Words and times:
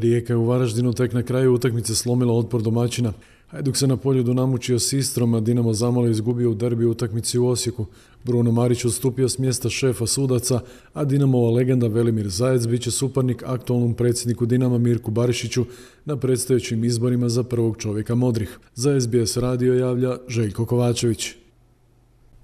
Rijeka 0.00 0.32
je 0.32 0.36
u 0.36 0.44
Varaždinu 0.44 0.92
tek 0.92 1.12
na 1.12 1.22
kraju 1.22 1.54
utakmice 1.54 1.94
slomila 1.94 2.32
otpor 2.32 2.62
domaćina. 2.62 3.12
Hajduk 3.46 3.76
se 3.76 3.86
na 3.86 3.96
polju 3.96 4.34
namučio 4.34 4.78
s 4.78 4.92
Istrom, 4.92 5.34
a 5.34 5.40
Dinamo 5.40 5.72
Zamalo 5.72 6.08
izgubio 6.08 6.50
u 6.50 6.54
derbi 6.54 6.84
utakmici 6.84 7.38
u 7.38 7.46
Osijeku. 7.46 7.86
Bruno 8.24 8.52
Marić 8.52 8.84
ustupio 8.84 9.28
s 9.28 9.38
mjesta 9.38 9.68
šefa 9.68 10.06
sudaca, 10.06 10.60
a 10.92 11.04
Dinamova 11.04 11.50
legenda 11.50 11.86
Velimir 11.86 12.28
Zajec 12.28 12.66
bit 12.66 12.82
će 12.82 12.90
suparnik 12.90 13.42
aktualnom 13.46 13.94
predsjedniku 13.94 14.46
Dinama 14.46 14.78
Mirku 14.78 15.10
Barišiću 15.10 15.64
na 16.04 16.16
predstojećim 16.16 16.84
izborima 16.84 17.28
za 17.28 17.42
prvog 17.42 17.76
čovjeka 17.76 18.14
Modrih. 18.14 18.58
Za 18.74 19.00
SBS 19.00 19.36
radio 19.36 19.74
javlja 19.74 20.16
Željko 20.28 20.66
Kovačević. 20.66 21.45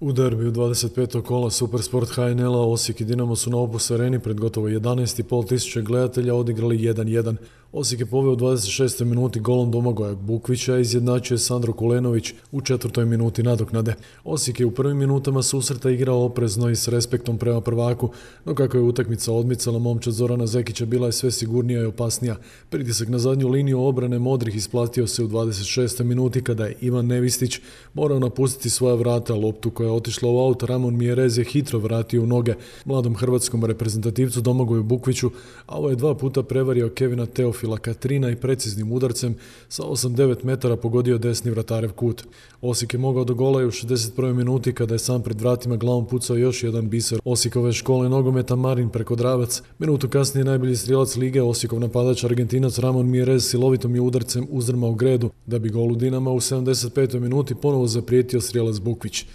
U 0.00 0.12
derbiju 0.12 0.52
25. 0.52 1.22
kola 1.22 1.50
Supersport 1.50 2.08
HNL-a 2.08 2.66
Osijek 2.66 3.00
i 3.00 3.04
Dinamo 3.04 3.36
su 3.36 3.50
na 3.50 3.56
Opus 3.56 3.90
areni 3.90 4.18
pred 4.18 4.40
gotovo 4.40 4.68
11.500 4.68 5.48
tisuća 5.48 5.80
gledatelja 5.80 6.34
odigrali 6.34 6.78
1-1. 6.78 7.36
Osijek 7.72 8.00
je 8.00 8.06
poveo 8.06 8.32
u 8.32 8.36
26. 8.36 9.04
minuti 9.04 9.40
golom 9.40 9.70
Domagoja 9.70 10.14
Bukvića, 10.14 10.78
izjednačio 10.78 11.34
je 11.34 11.38
Sandro 11.38 11.72
Kulenović 11.72 12.32
u 12.52 12.60
četvrtoj 12.60 13.04
minuti 13.04 13.42
nadoknade. 13.42 13.94
Osijek 14.24 14.60
je 14.60 14.66
u 14.66 14.70
prvim 14.70 14.96
minutama 14.96 15.42
susreta 15.42 15.90
igrao 15.90 16.24
oprezno 16.24 16.70
i 16.70 16.76
s 16.76 16.88
respektom 16.88 17.38
prema 17.38 17.60
prvaku, 17.60 18.10
no 18.44 18.54
kako 18.54 18.76
je 18.76 18.82
utakmica 18.82 19.32
odmicala 19.32 19.78
momčad 19.78 20.12
Zorana 20.12 20.46
Zekića 20.46 20.86
bila 20.86 21.06
je 21.06 21.12
sve 21.12 21.30
sigurnija 21.30 21.82
i 21.82 21.86
opasnija. 21.86 22.36
Pritisak 22.70 23.08
na 23.08 23.18
zadnju 23.18 23.48
liniju 23.48 23.82
obrane 23.82 24.18
Modrih 24.18 24.56
isplatio 24.56 25.06
se 25.06 25.24
u 25.24 25.28
26. 25.28 26.02
minuti 26.02 26.44
kada 26.44 26.66
je 26.66 26.76
Ivan 26.80 27.06
Nevistić 27.06 27.60
morao 27.94 28.18
napustiti 28.18 28.70
svoja 28.70 28.94
vrata, 28.94 29.34
loptu 29.34 29.70
koja 29.70 29.89
je 29.90 29.96
otišla 29.96 30.30
u 30.30 30.38
aut, 30.38 30.62
Ramon 30.62 30.96
Mjerez 30.96 31.38
je 31.38 31.44
hitro 31.44 31.78
vratio 31.78 32.22
u 32.22 32.26
noge 32.26 32.54
mladom 32.84 33.14
hrvatskom 33.16 33.64
reprezentativcu 33.64 34.40
Domagoju 34.40 34.82
Bukviću, 34.82 35.30
a 35.66 35.76
ovo 35.76 35.90
je 35.90 35.96
dva 35.96 36.14
puta 36.14 36.42
prevario 36.42 36.88
Kevina 36.88 37.26
Teof 37.26 37.50
Teofila 37.50 37.78
Katrina 37.78 38.30
i 38.30 38.36
preciznim 38.36 38.92
udarcem 38.92 39.34
sa 39.68 39.82
8-9 39.82 40.44
metara 40.44 40.76
pogodio 40.76 41.18
desni 41.18 41.50
vratarev 41.50 41.92
kut. 41.92 42.24
Osijek 42.60 42.94
je 42.94 43.00
mogao 43.00 43.24
do 43.24 43.34
gola 43.34 43.64
u 43.64 43.70
61. 43.70 44.32
minuti 44.32 44.72
kada 44.72 44.94
je 44.94 44.98
sam 44.98 45.22
pred 45.22 45.40
vratima 45.40 45.76
glavom 45.76 46.06
pucao 46.06 46.36
još 46.36 46.62
jedan 46.62 46.88
biser 46.88 47.20
Osijekove 47.24 47.72
škole 47.72 48.08
nogometa 48.08 48.56
Marin 48.56 48.88
preko 48.88 49.16
Dravac. 49.16 49.62
Minutu 49.78 50.08
kasnije 50.08 50.44
najbolji 50.44 50.76
strijelac 50.76 51.16
lige 51.16 51.42
Osijekov 51.42 51.80
napadač 51.80 52.24
Argentinac 52.24 52.78
Ramon 52.78 53.06
Mierez 53.06 53.50
silovitom 53.50 53.94
je 53.94 54.00
udarcem 54.00 54.46
uzrmao 54.50 54.94
gredu 54.94 55.30
da 55.46 55.58
bi 55.58 55.68
golu 55.68 55.94
Dinama 55.94 56.30
u 56.30 56.40
75. 56.40 57.18
minuti 57.18 57.54
ponovo 57.54 57.86
zaprijetio 57.86 58.40
strijelac 58.40 58.78
Bukvić. 58.78 59.26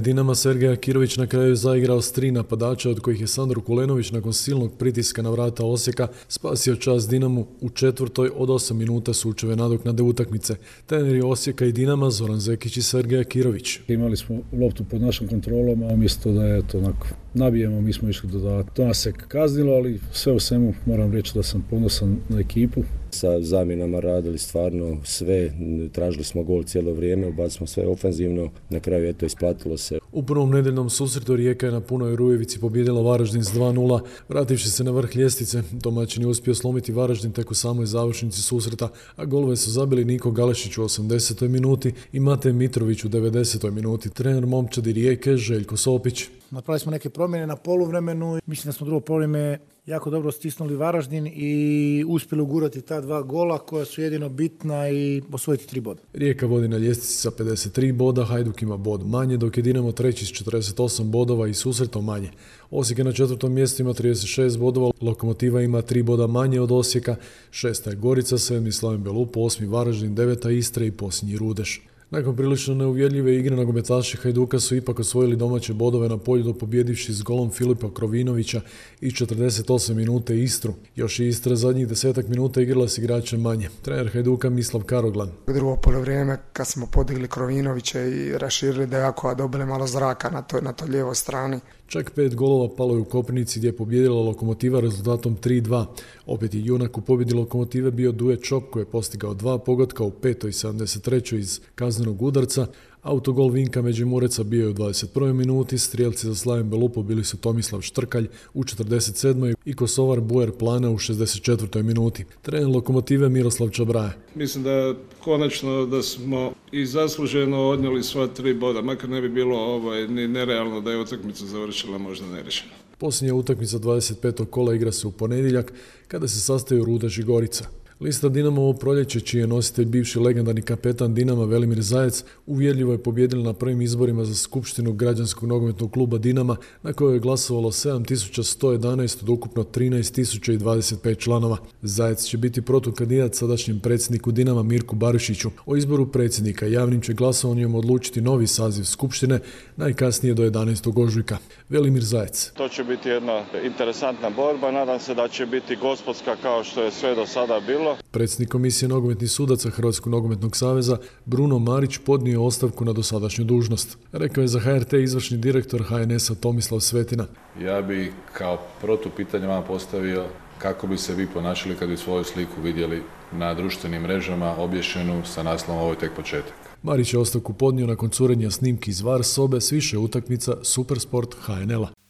Dinama 0.00 0.34
Sergeja 0.34 0.76
Kirović 0.76 1.16
na 1.16 1.26
kraju 1.26 1.56
zaigrao 1.56 2.02
s 2.02 2.12
tri 2.12 2.30
napadača 2.30 2.90
od 2.90 3.00
kojih 3.00 3.20
je 3.20 3.26
Sandro 3.26 3.60
Kulenović 3.60 4.10
nakon 4.12 4.32
silnog 4.32 4.72
pritiska 4.78 5.22
na 5.22 5.30
vrata 5.30 5.64
Osijeka 5.64 6.08
spasio 6.28 6.76
čas 6.76 7.08
Dinamu 7.08 7.46
u 7.60 7.70
četvrtoj 7.70 8.30
od 8.36 8.48
8 8.48 8.72
minuta 8.72 9.12
sučeve 9.12 9.56
nadoknade 9.56 10.02
utakmice. 10.02 10.54
Treneri 10.86 11.22
Osijeka 11.22 11.64
i 11.64 11.72
Dinama 11.72 12.10
Zoran 12.10 12.40
Zekić 12.40 12.76
i 12.76 12.82
Sergeja 12.82 13.24
Kirović. 13.24 13.78
Imali 13.88 14.16
smo 14.16 14.38
loptu 14.60 14.84
pod 14.84 15.00
našom 15.00 15.28
kontrolom, 15.28 15.82
a 15.82 15.86
umjesto 15.86 16.32
da 16.32 16.44
je 16.44 16.66
to 16.66 16.78
onako 16.78 17.06
nabijemo, 17.34 17.80
mi 17.80 17.92
smo 17.92 18.08
išli 18.08 18.28
do 18.28 18.64
To 18.74 18.84
nas 18.84 18.98
se 18.98 19.12
kaznilo, 19.28 19.72
ali 19.72 20.00
sve 20.12 20.32
u 20.32 20.40
svemu 20.40 20.74
moram 20.86 21.12
reći 21.12 21.34
da 21.34 21.42
sam 21.42 21.66
ponosan 21.70 22.16
na 22.28 22.40
ekipu. 22.40 22.82
Sa 23.10 23.40
zamjenama 23.40 24.00
radili 24.00 24.38
stvarno 24.38 24.96
sve, 25.04 25.52
tražili 25.92 26.24
smo 26.24 26.42
gol 26.42 26.62
cijelo 26.64 26.92
vrijeme, 26.92 27.26
ubacili 27.26 27.50
smo 27.50 27.66
sve 27.66 27.86
ofenzivno, 27.86 28.50
na 28.70 28.80
kraju 28.80 29.04
je 29.04 29.12
to 29.12 29.26
isplatilo 29.26 29.76
se. 29.76 29.98
U 30.12 30.22
prvom 30.22 30.50
nedeljnom 30.50 30.90
susretu 30.90 31.36
Rijeka 31.36 31.66
je 31.66 31.72
na 31.72 31.80
punoj 31.80 32.16
Rujevici 32.16 32.60
pobjedila 32.60 33.02
Varaždin 33.02 33.44
s 33.44 33.52
2-0, 33.54 34.00
vrativši 34.28 34.70
se 34.70 34.84
na 34.84 34.90
vrh 34.90 35.16
ljestvice. 35.16 35.62
Domaćin 35.72 36.22
je 36.22 36.28
uspio 36.28 36.54
slomiti 36.54 36.92
Varaždin 36.92 37.32
tek 37.32 37.50
u 37.50 37.54
samoj 37.54 37.86
završnici 37.86 38.42
susreta, 38.42 38.88
a 39.16 39.24
golove 39.24 39.56
su 39.56 39.70
zabili 39.70 40.04
Niko 40.04 40.30
Galešić 40.30 40.78
u 40.78 40.82
80. 40.82 41.48
minuti 41.48 41.92
i 42.12 42.20
Mate 42.20 42.52
Mitrović 42.52 43.04
u 43.04 43.08
90. 43.08 43.70
minuti. 43.70 44.10
Trener 44.10 44.46
momčadi 44.46 44.92
Rijeke 44.92 45.36
Željko 45.36 45.76
Sopić. 45.76 46.28
Napravili 46.52 46.80
smo 46.80 46.92
neke 46.92 47.10
promjene 47.10 47.46
na 47.46 47.56
poluvremenu. 47.56 48.40
Mislim 48.46 48.68
da 48.68 48.72
smo 48.72 48.86
drugo 48.86 49.00
poluvreme 49.00 49.58
jako 49.86 50.10
dobro 50.10 50.32
stisnuli 50.32 50.76
Varaždin 50.76 51.26
i 51.26 52.04
uspjeli 52.08 52.42
ugurati 52.42 52.80
ta 52.80 53.00
dva 53.00 53.22
gola 53.22 53.58
koja 53.58 53.84
su 53.84 54.02
jedino 54.02 54.28
bitna 54.28 54.88
i 54.88 55.22
osvojiti 55.32 55.66
tri 55.66 55.80
boda. 55.80 56.00
Rijeka 56.12 56.46
vodi 56.46 56.68
na 56.68 56.78
ljestvici 56.78 57.16
sa 57.16 57.30
53 57.30 57.92
boda, 57.92 58.24
Hajduk 58.24 58.62
ima 58.62 58.76
bod 58.76 59.06
manje, 59.06 59.36
dok 59.36 59.56
je 59.56 59.62
Dinamo 59.62 59.92
treći 59.92 60.26
s 60.26 60.28
48 60.28 61.04
bodova 61.04 61.48
i 61.48 61.54
susretom 61.54 62.04
manje. 62.04 62.30
Osijek 62.70 62.98
je 62.98 63.04
na 63.04 63.12
četvrtom 63.12 63.52
mjestu 63.52 63.82
ima 63.82 63.92
36 63.92 64.58
bodova, 64.58 64.90
Lokomotiva 65.00 65.62
ima 65.62 65.82
3 65.82 66.02
boda 66.02 66.26
manje 66.26 66.60
od 66.60 66.72
Osijeka, 66.72 67.16
šesta 67.50 67.90
je 67.90 67.96
Gorica, 67.96 68.38
sedmi 68.38 68.72
Slaven 68.72 69.02
Belup, 69.02 69.36
osmi 69.36 69.66
Varaždin, 69.66 70.14
deveta 70.14 70.50
Istra 70.50 70.84
i 70.84 70.90
posljednji 70.90 71.36
Rudeš. 71.36 71.82
Nakon 72.12 72.36
prilično 72.36 72.74
neuvjerljive 72.74 73.36
igre 73.36 73.56
nogometaši 73.56 74.16
Hajduka 74.16 74.60
su 74.60 74.76
ipak 74.76 74.98
osvojili 74.98 75.36
domaće 75.36 75.74
bodove 75.74 76.08
na 76.08 76.18
polju 76.18 76.44
do 76.44 76.54
pobjedivši 76.54 77.12
s 77.12 77.22
golom 77.22 77.50
Filipa 77.50 77.94
Krovinovića 77.94 78.60
i 79.00 79.10
48 79.10 79.94
minute 79.94 80.38
Istru. 80.38 80.74
Još 80.96 81.18
i 81.18 81.28
Istra 81.28 81.56
zadnjih 81.56 81.88
desetak 81.88 82.28
minuta 82.28 82.60
igrala 82.60 82.88
s 82.88 82.98
igračem 82.98 83.40
manje. 83.40 83.68
Trener 83.82 84.12
Hajduka 84.12 84.50
Mislav 84.50 84.82
Karoglan. 84.82 85.30
Drugo 85.46 85.76
polovreme 85.76 86.38
kad 86.52 86.66
smo 86.66 86.86
podigli 86.86 87.28
Krovinovića 87.28 88.00
i 88.00 88.38
raširili 88.38 88.86
Dejako, 88.86 89.28
a 89.28 89.34
dobili 89.34 89.66
malo 89.66 89.86
zraka 89.86 90.30
na 90.30 90.42
toj, 90.42 90.60
na 90.60 90.72
toj 90.72 90.88
lijevoj 90.88 91.14
strani. 91.14 91.60
Čak 91.92 92.10
pet 92.10 92.34
golova 92.34 92.68
palo 92.76 92.94
je 92.94 93.00
u 93.00 93.04
Kopnici 93.04 93.58
gdje 93.58 93.68
je 93.68 93.76
pobjedila 93.76 94.22
Lokomotiva 94.22 94.80
rezultatom 94.80 95.36
3-2. 95.36 95.84
Opet 96.26 96.54
je 96.54 96.64
junak 96.64 96.98
u 96.98 97.00
pobjedi 97.00 97.34
Lokomotive 97.34 97.90
bio 97.90 98.12
Duje 98.12 98.36
Čop 98.36 98.70
koji 98.70 98.80
je 98.80 98.90
postigao 98.90 99.34
dva 99.34 99.58
pogotka 99.58 100.04
u 100.04 100.10
5. 100.10 100.48
i 100.48 100.52
73. 100.52 101.36
iz 101.36 101.60
kaznenog 101.74 102.22
udarca, 102.22 102.66
Autogol 103.02 103.48
Vinka 103.48 103.82
Međimureca 103.82 104.42
bio 104.42 104.62
je 104.62 104.68
u 104.68 104.74
21. 104.74 105.32
minuti, 105.32 105.78
strijelci 105.78 106.26
za 106.26 106.34
Slaven 106.34 106.70
Belupo 106.70 107.02
bili 107.02 107.24
su 107.24 107.36
Tomislav 107.36 107.80
Štrkalj 107.80 108.28
u 108.54 108.64
47. 108.64 109.54
i 109.64 109.74
Kosovar 109.74 110.20
Buer 110.20 110.52
Plana 110.52 110.90
u 110.90 110.98
64. 110.98 111.82
minuti. 111.82 112.24
Trener 112.42 112.68
lokomotive 112.68 113.28
Miroslav 113.28 113.68
Čabraje. 113.68 114.12
Mislim 114.34 114.64
da 114.64 114.94
konačno 115.24 115.86
da 115.86 116.02
smo 116.02 116.52
i 116.72 116.86
zasluženo 116.86 117.68
odnijeli 117.68 118.02
sva 118.02 118.26
tri 118.26 118.54
boda, 118.54 118.82
makar 118.82 119.10
ne 119.10 119.20
bi 119.20 119.28
bilo 119.28 119.58
ovaj, 119.58 120.08
ni 120.08 120.28
nerealno 120.28 120.80
da 120.80 120.90
je 120.90 121.00
utakmica 121.00 121.46
završila 121.46 121.98
možda 121.98 122.26
nerešeno. 122.26 122.72
Posljednja 122.98 123.34
utakmica 123.34 123.78
25. 123.78 124.44
kola 124.44 124.74
igra 124.74 124.92
se 124.92 125.06
u 125.06 125.12
ponedjeljak 125.12 125.72
kada 126.08 126.28
se 126.28 126.40
sastaju 126.40 126.84
Ruda 126.84 127.08
Žigorica. 127.08 127.81
Lista 128.02 128.28
Dinamo 128.28 128.62
ovo 128.62 128.72
proljeće, 128.72 129.20
čiji 129.20 129.40
je 129.40 129.46
nositelj 129.46 129.84
bivši 129.84 130.18
legendarni 130.18 130.62
kapetan 130.62 131.14
Dinama 131.14 131.44
Velimir 131.44 131.80
Zajec, 131.80 132.24
uvjerljivo 132.46 132.92
je 132.92 133.02
pobjedila 133.02 133.44
na 133.44 133.52
prvim 133.52 133.82
izborima 133.82 134.24
za 134.24 134.34
Skupštinu 134.34 134.92
građanskog 134.92 135.48
nogometnog 135.48 135.92
kluba 135.92 136.18
Dinama, 136.18 136.56
na 136.82 136.92
kojoj 136.92 137.14
je 137.14 137.20
glasovalo 137.20 137.70
7111 137.70 139.22
od 139.22 139.28
ukupno 139.28 139.64
13025 139.64 141.18
članova. 141.18 141.56
Zajec 141.82 142.24
će 142.24 142.38
biti 142.38 142.62
protukandidat 142.62 143.34
sadašnjem 143.34 143.80
predsjedniku 143.80 144.32
Dinama 144.32 144.62
Mirku 144.62 144.96
Barišiću. 144.96 145.50
O 145.66 145.76
izboru 145.76 146.06
predsjednika 146.06 146.66
javnim 146.66 147.00
će 147.00 147.12
glasovanjem 147.12 147.74
odlučiti 147.74 148.20
novi 148.20 148.46
saziv 148.46 148.84
Skupštine, 148.84 149.40
najkasnije 149.76 150.34
do 150.34 150.42
11. 150.42 151.04
ožujka. 151.04 151.38
Velimir 151.68 152.04
Zajec. 152.04 152.52
To 152.56 152.68
će 152.68 152.84
biti 152.84 153.08
jedna 153.08 153.44
interesantna 153.64 154.30
borba, 154.30 154.70
nadam 154.70 155.00
se 155.00 155.14
da 155.14 155.28
će 155.28 155.46
biti 155.46 155.76
gospodska 155.76 156.36
kao 156.42 156.64
što 156.64 156.82
je 156.82 156.90
sve 156.90 157.14
do 157.14 157.26
sada 157.26 157.60
bilo 157.66 157.91
Predsjednik 158.10 158.48
komisije 158.48 158.88
nogometnih 158.88 159.30
sudaca 159.30 159.70
Hrvatskog 159.70 160.12
nogometnog 160.12 160.56
saveza 160.56 160.98
Bruno 161.24 161.58
Marić 161.58 161.98
podnio 161.98 162.44
ostavku 162.44 162.84
na 162.84 162.92
dosadašnju 162.92 163.44
dužnost. 163.44 163.98
Rekao 164.12 164.42
je 164.42 164.48
za 164.48 164.60
HRT 164.60 164.92
izvršni 164.92 165.38
direktor 165.38 165.82
HNS-a 165.82 166.34
Tomislav 166.34 166.80
Svetina. 166.80 167.26
Ja 167.60 167.82
bi 167.82 168.12
kao 168.32 168.58
protupitanje 168.80 169.46
vam 169.46 169.64
postavio 169.68 170.24
kako 170.58 170.86
bi 170.86 170.98
se 170.98 171.14
vi 171.14 171.26
ponašali 171.26 171.76
kad 171.76 171.88
bi 171.88 171.96
svoju 171.96 172.24
sliku 172.24 172.60
vidjeli 172.62 173.02
na 173.32 173.54
društvenim 173.54 174.02
mrežama 174.02 174.56
obješenu 174.58 175.22
sa 175.24 175.42
naslovom 175.42 175.82
Ovo 175.82 175.90
je 175.90 175.98
tek 175.98 176.12
početak. 176.16 176.52
Marić 176.82 177.14
je 177.14 177.18
ostavku 177.18 177.52
podnio 177.52 177.86
nakon 177.86 178.10
curenja 178.10 178.50
snimki 178.50 178.90
iz 178.90 179.00
VAR 179.00 179.24
sobe 179.24 179.60
s 179.60 179.72
više 179.72 179.98
utakmica 179.98 180.56
Supersport 180.62 181.34
HNL-a. 181.40 182.01